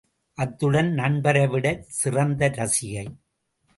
அத்துடன் 0.37 0.89
நண்பரைவிடச் 0.91 1.85
சிறந்த 1.99 2.47
ரசிகை. 2.47 3.05